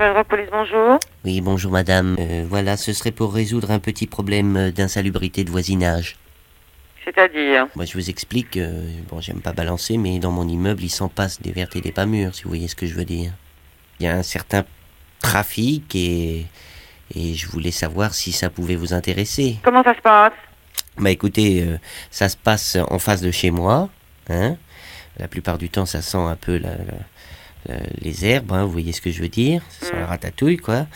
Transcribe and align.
Police, 0.00 0.48
bonjour. 0.50 0.98
Oui, 1.26 1.42
bonjour 1.42 1.70
madame. 1.70 2.16
Euh, 2.18 2.46
voilà, 2.48 2.78
ce 2.78 2.94
serait 2.94 3.10
pour 3.10 3.34
résoudre 3.34 3.70
un 3.70 3.78
petit 3.80 4.06
problème 4.06 4.56
euh, 4.56 4.70
d'insalubrité 4.70 5.44
de 5.44 5.50
voisinage. 5.50 6.16
C'est-à-dire 7.04 7.66
Moi, 7.76 7.84
je 7.84 7.92
vous 7.92 8.08
explique, 8.08 8.56
euh, 8.56 8.82
bon, 9.10 9.20
j'aime 9.20 9.42
pas 9.42 9.52
balancer, 9.52 9.98
mais 9.98 10.18
dans 10.18 10.30
mon 10.30 10.48
immeuble, 10.48 10.82
il 10.82 10.88
s'en 10.88 11.10
passe 11.10 11.42
des 11.42 11.52
vertes 11.52 11.76
et 11.76 11.82
des 11.82 11.92
pas 11.92 12.06
mûres, 12.06 12.34
si 12.34 12.44
vous 12.44 12.48
voyez 12.48 12.66
ce 12.66 12.76
que 12.76 12.86
je 12.86 12.94
veux 12.94 13.04
dire. 13.04 13.32
Il 13.98 14.06
y 14.06 14.08
a 14.08 14.14
un 14.16 14.22
certain 14.22 14.64
trafic 15.18 15.94
et, 15.94 16.46
et 17.14 17.34
je 17.34 17.46
voulais 17.48 17.70
savoir 17.70 18.14
si 18.14 18.32
ça 18.32 18.48
pouvait 18.48 18.76
vous 18.76 18.94
intéresser. 18.94 19.58
Comment 19.62 19.82
ça 19.82 19.94
se 19.94 20.00
passe 20.00 20.32
Bah 20.96 21.10
écoutez, 21.10 21.62
euh, 21.62 21.76
ça 22.10 22.30
se 22.30 22.38
passe 22.38 22.78
en 22.88 22.98
face 22.98 23.20
de 23.20 23.30
chez 23.30 23.50
moi, 23.50 23.90
hein. 24.30 24.56
La 25.18 25.28
plupart 25.28 25.58
du 25.58 25.68
temps, 25.68 25.84
ça 25.84 26.00
sent 26.00 26.16
un 26.16 26.36
peu 26.36 26.56
la- 26.56 26.70
les 28.00 28.24
herbes, 28.24 28.52
hein, 28.52 28.64
vous 28.64 28.70
voyez 28.72 28.92
ce 28.92 29.00
que 29.00 29.10
je 29.10 29.20
veux 29.20 29.28
dire 29.28 29.62
Ça 29.68 29.86
sent 29.86 29.92
la 29.96 30.06
ratatouille, 30.06 30.56
quoi. 30.56 30.86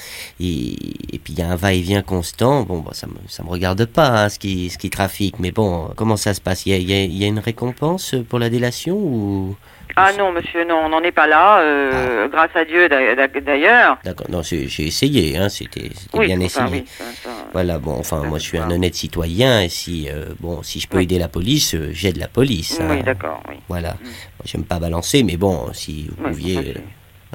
Et, 0.41 0.73
et 1.15 1.19
puis 1.19 1.33
il 1.35 1.39
y 1.39 1.43
a 1.43 1.51
un 1.51 1.57
va-et-vient 1.57 2.03
constant. 2.03 2.63
Bon, 2.63 2.79
bah, 2.81 2.93
ça 2.95 3.07
me, 3.07 3.15
ça 3.29 3.43
me 3.43 3.49
regarde 3.49 3.85
pas, 3.85 4.25
hein, 4.25 4.29
ce 4.29 4.39
qui, 4.39 4.71
ce 4.71 4.79
qui 4.79 4.91
trafique. 4.91 5.39
Mais 5.39 5.51
bon, 5.53 5.91
comment 5.97 6.17
ça 6.17 6.35
se 6.35 6.41
passe? 6.41 6.67
Il 6.67 6.71
y 6.71 6.75
a, 6.75 6.79
y 6.79 6.93
a- 6.95 7.05
il 7.05 7.17
y 7.17 7.25
a 7.25 7.27
une 7.29 7.39
récompense 7.39 8.15
pour 8.29 8.39
la 8.39 8.51
délation 8.51 8.97
ou 8.97 9.57
Ah 9.97 10.11
non, 10.19 10.33
monsieur, 10.33 10.65
non, 10.65 10.77
on 10.85 10.89
n'en 10.89 11.03
est 11.03 11.13
pas 11.13 11.27
là, 11.27 11.61
euh, 11.61 12.29
grâce 12.29 12.51
à 12.55 12.65
Dieu 12.65 12.89
d'a- 12.89 13.15
d'a- 13.15 13.29
d'ailleurs. 13.41 13.99
D'accord, 14.05 14.27
non, 14.31 14.43
j'ai 14.43 14.65
essayé, 14.87 15.37
hein, 15.37 15.49
c'était 15.49 15.91
Oui, 16.13 16.27
bien 16.27 16.37
enfin, 16.41 16.67
essayé. 16.67 16.83
oui, 16.83 16.85
ça- 16.87 17.05
ça- 17.23 17.31
Voilà, 17.53 17.79
bon, 17.79 17.93
enfin, 17.99 18.23
Ça, 18.23 18.29
moi, 18.29 18.39
je 18.39 18.45
suis 18.45 18.59
un 18.59 18.71
honnête 18.71 18.95
citoyen, 18.95 19.63
et 19.63 19.69
si, 19.69 20.09
euh, 20.11 20.27
bon, 20.41 20.63
si 20.63 20.81
je 20.81 20.89
peux 20.89 20.97
Oui. 20.99 21.05
aider 21.05 21.19
la 21.19 21.29
police, 21.29 21.75
euh, 21.75 21.91
j'aide 21.93 22.17
la 22.17 22.29
police. 22.29 22.81
hein. 22.81 22.87
Oui, 22.91 23.03
d'accord, 23.03 23.41
oui. 23.49 23.57
Voilà. 23.69 23.91
Moi, 24.03 24.13
J'aime 24.45 24.65
pas 24.65 24.79
balancer, 24.79 25.23
mais 25.23 25.37
bon, 25.37 25.73
si 25.73 26.09
vous 26.09 26.25
pouviez 26.29 26.75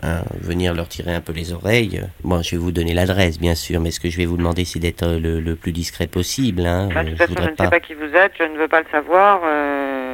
hein, 0.01 0.21
venir 0.39 0.73
leur 0.73 0.87
tirer 0.87 1.13
un 1.13 1.19
peu 1.19 1.33
les 1.33 1.51
oreilles. 1.51 2.01
Bon, 2.23 2.41
je 2.41 2.51
vais 2.51 2.57
vous 2.57 2.71
donner 2.71 2.93
l'adresse, 2.93 3.37
bien 3.37 3.53
sûr, 3.55 3.81
mais 3.81 3.91
ce 3.91 3.99
que 3.99 4.09
je 4.09 4.15
vais 4.15 4.25
vous 4.25 4.37
demander, 4.37 4.63
c'est 4.63 4.79
d'être 4.79 5.05
le, 5.05 5.41
le 5.41 5.55
plus 5.57 5.73
discret 5.73 6.07
possible. 6.07 6.65
Hein. 6.65 6.87
Bah, 6.93 7.03
de 7.03 7.09
toute 7.09 7.17
je 7.19 7.23
façon, 7.25 7.33
je 7.45 7.49
ne 7.51 7.55
sais 7.57 7.69
pas 7.69 7.79
qui 7.81 7.95
vous 7.95 8.15
êtes, 8.15 8.31
je 8.39 8.43
ne 8.45 8.57
veux 8.57 8.69
pas 8.69 8.79
le 8.79 8.85
savoir, 8.93 9.41
euh, 9.43 10.08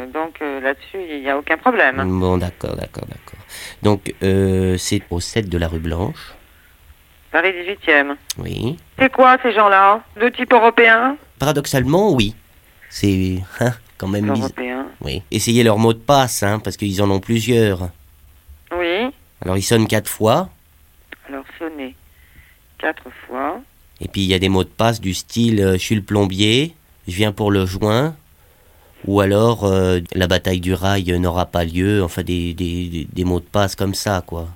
là-dessus, 0.66 1.00
il 1.10 1.22
n'y 1.22 1.30
a 1.30 1.38
aucun 1.38 1.58
problème. 1.58 2.04
Bon, 2.20 2.38
d'accord, 2.38 2.76
d'accord, 2.76 3.06
d'accord. 3.08 3.40
Donc, 3.82 4.14
euh, 4.24 4.78
c'est 4.78 5.02
au 5.10 5.20
7 5.20 5.48
de 5.48 5.58
la 5.58 5.68
rue 5.68 5.80
Blanche. 5.80 6.34
Paris 7.32 7.54
18e. 7.54 8.16
Oui. 8.38 8.78
C'est 9.00 9.12
quoi 9.12 9.38
ces 9.42 9.54
gens-là? 9.54 10.02
De 10.20 10.30
type 10.30 10.52
européen 10.52 11.18
Paradoxalement, 11.40 12.14
oui. 12.14 12.36
C'est 12.90 13.38
hein, 13.60 13.74
quand 13.98 14.08
même. 14.08 14.30
Européen. 14.30 14.88
Oui. 15.02 15.24
Essayez 15.32 15.64
leur 15.64 15.78
mot 15.78 15.94
de 15.94 16.00
passe, 16.00 16.44
hein, 16.44 16.60
parce 16.60 16.78
qu'ils 16.78 17.02
en 17.02 17.10
ont 17.10 17.20
plusieurs. 17.20 17.90
Oui. 18.78 19.12
Alors, 19.42 19.58
ils 19.58 19.64
sonnent 19.64 19.88
quatre 19.88 20.10
fois. 20.10 20.50
Alors, 21.28 21.46
sonnez 21.60 21.96
quatre 22.78 23.10
fois. 23.28 23.62
Et 24.02 24.08
puis 24.08 24.22
il 24.22 24.28
y 24.28 24.34
a 24.34 24.40
des 24.40 24.50
mots 24.50 24.64
de 24.64 24.70
passe 24.70 25.00
du 25.00 25.14
style 25.14 25.62
euh, 25.62 25.74
je 25.74 25.78
suis 25.78 25.96
le 25.96 26.02
plombier, 26.02 26.76
je 27.08 27.16
viens 27.16 27.32
pour 27.32 27.52
le 27.52 27.66
joint, 27.66 28.16
ou 29.08 29.20
alors 29.20 29.66
euh, 29.66 30.00
la 30.14 30.28
bataille 30.28 30.60
du 30.60 30.74
rail 30.74 31.12
n'aura 31.20 31.46
pas 31.46 31.64
lieu, 31.64 32.04
enfin 32.04 32.24
des, 32.24 32.54
des, 32.54 33.24
mots 33.24 33.40
de 33.40 33.46
passe 33.46 33.76
comme 33.76 33.94
ça 33.94 34.24
quoi. 34.26 34.48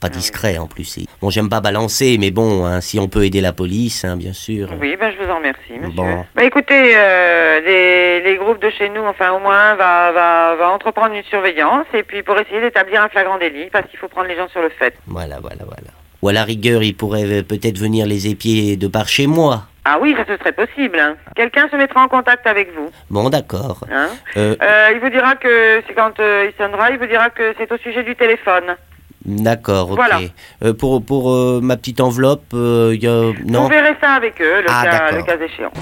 Pas 0.00 0.08
discret 0.08 0.58
en 0.58 0.66
plus. 0.66 0.98
Bon 1.20 1.30
j'aime 1.30 1.48
pas 1.48 1.60
balancer, 1.60 2.16
mais 2.18 2.32
bon, 2.32 2.64
hein, 2.64 2.80
si 2.80 2.98
on 2.98 3.06
peut 3.06 3.24
aider 3.24 3.40
la 3.40 3.52
police, 3.52 4.04
hein, 4.04 4.16
bien 4.16 4.32
sûr. 4.32 4.68
Oui, 4.80 4.96
ben 4.98 5.12
je 5.16 5.24
vous 5.24 5.30
en 5.30 5.36
remercie, 5.36 5.74
monsieur. 5.78 5.94
Bon. 5.94 6.24
Bah 6.34 6.42
écoutez, 6.42 6.96
euh, 6.96 7.60
les, 7.60 8.20
les 8.20 8.36
groupes 8.36 8.60
de 8.60 8.70
chez 8.70 8.88
nous, 8.88 9.02
enfin 9.02 9.30
au 9.30 9.38
moins, 9.38 9.76
va, 9.76 10.10
va, 10.10 10.56
va 10.56 10.70
entreprendre 10.70 11.14
une 11.14 11.22
surveillance 11.22 11.86
et 11.94 12.02
puis 12.02 12.24
pour 12.24 12.36
essayer 12.36 12.60
d'établir 12.60 13.00
un 13.00 13.08
flagrant 13.08 13.38
délit, 13.38 13.70
parce 13.70 13.86
qu'il 13.88 13.98
faut 13.98 14.08
prendre 14.08 14.26
les 14.26 14.36
gens 14.36 14.48
sur 14.48 14.60
le 14.60 14.70
fait. 14.70 14.94
Voilà, 15.06 15.38
voilà, 15.40 15.64
voilà. 15.64 15.92
Ou 16.22 16.28
à 16.28 16.32
la 16.32 16.44
rigueur, 16.44 16.82
il 16.82 16.96
pourrait 16.96 17.24
euh, 17.24 17.42
peut-être 17.42 17.78
venir 17.78 18.06
les 18.06 18.28
épier 18.28 18.76
de 18.76 18.88
par 18.88 19.06
chez 19.06 19.28
moi. 19.28 19.68
Ah 19.84 19.98
oui, 20.00 20.14
ça 20.16 20.24
ce 20.28 20.36
serait 20.38 20.52
possible. 20.52 20.98
hein. 20.98 21.16
Quelqu'un 21.34 21.68
se 21.68 21.76
mettra 21.76 22.04
en 22.04 22.08
contact 22.08 22.46
avec 22.46 22.68
vous. 22.76 22.90
Bon, 23.10 23.28
d'accord. 23.30 23.80
Hein. 23.92 24.08
Euh, 24.36 24.54
Euh, 24.62 24.88
il 24.94 25.00
vous 25.00 25.08
dira 25.10 25.34
que 25.34 25.82
c'est 25.86 25.94
quand 25.94 26.18
euh, 26.20 26.48
il 26.48 26.56
sonnera, 26.62 26.90
il 26.90 26.98
vous 26.98 27.06
dira 27.06 27.30
que 27.30 27.52
c'est 27.58 27.70
au 27.72 27.76
sujet 27.78 28.04
du 28.04 28.14
téléphone. 28.14 28.76
d'accord, 29.24 29.90
ok. 29.90 29.96
voilà. 29.96 30.20
Euh, 30.64 30.72
pour 30.72 31.04
pour 31.04 31.32
euh, 31.32 31.60
ma 31.62 31.76
petite 31.76 32.00
enveloppe, 32.00 32.44
euh, 32.54 32.92
il 32.94 33.02
y 33.02 33.08
a... 33.08 33.32
Non? 33.44 33.62
Vous 33.64 33.68
verrez 33.68 33.96
ça 34.00 34.10
avec 34.12 34.40
eux, 34.40 34.60
le, 34.62 34.66
Ah, 34.68 34.84
cas, 34.84 35.16
le 35.16 35.22
cas 35.24 35.36
échéant. 35.44 35.72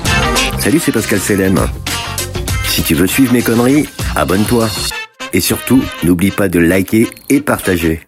Salut, 0.58 0.78
c'est 0.78 0.92
Pascal 0.92 1.18
Selem. 1.18 1.58
Si 2.64 2.82
tu 2.82 2.94
veux 2.94 3.06
suivre 3.06 3.32
mes 3.34 3.42
conneries, 3.42 3.86
abonne-toi. 4.16 4.66
Et 5.32 5.40
surtout, 5.40 5.84
n'oublie 6.04 6.30
pas 6.30 6.48
de 6.48 6.58
liker 6.58 7.06
et 7.28 7.40
partager. 7.40 8.00